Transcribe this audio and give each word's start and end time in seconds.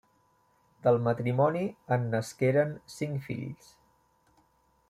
Del 0.87 0.97
matrimoni 1.07 1.61
en 1.97 2.09
nasqueren 2.15 2.75
cinc 2.97 3.23
fills. 3.29 3.73